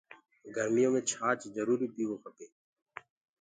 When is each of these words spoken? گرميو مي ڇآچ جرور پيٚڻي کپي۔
گرميو 0.55 0.89
مي 0.93 1.01
ڇآچ 1.09 1.39
جرور 1.55 1.79
پيٚڻي 1.95 2.17
کپي۔ 2.23 2.47